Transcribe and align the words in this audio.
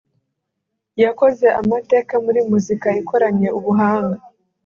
yakoze 1.03 1.45
amateka 1.61 2.13
muri 2.25 2.39
muzika 2.49 2.87
ikoranye 3.01 3.47
ubuhanga 3.57 4.19